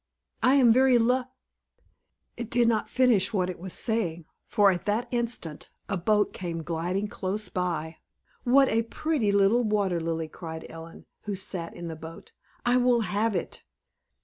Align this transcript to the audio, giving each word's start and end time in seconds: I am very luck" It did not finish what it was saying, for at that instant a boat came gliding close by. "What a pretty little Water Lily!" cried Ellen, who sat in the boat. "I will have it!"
I 0.41 0.55
am 0.55 0.73
very 0.73 0.97
luck" 0.97 1.29
It 2.35 2.49
did 2.49 2.67
not 2.67 2.89
finish 2.89 3.31
what 3.31 3.51
it 3.51 3.59
was 3.59 3.73
saying, 3.75 4.25
for 4.47 4.71
at 4.71 4.87
that 4.87 5.07
instant 5.11 5.69
a 5.87 5.95
boat 5.95 6.33
came 6.33 6.63
gliding 6.63 7.07
close 7.07 7.49
by. 7.49 7.97
"What 8.43 8.67
a 8.69 8.81
pretty 8.81 9.31
little 9.31 9.63
Water 9.63 9.99
Lily!" 9.99 10.27
cried 10.27 10.65
Ellen, 10.71 11.05
who 11.25 11.35
sat 11.35 11.75
in 11.75 11.87
the 11.87 11.95
boat. 11.95 12.31
"I 12.65 12.77
will 12.77 13.01
have 13.01 13.35
it!" 13.35 13.61